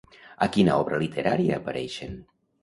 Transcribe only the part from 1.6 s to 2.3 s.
apareixen?